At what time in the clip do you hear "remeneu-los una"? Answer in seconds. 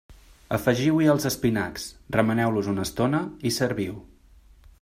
2.17-2.89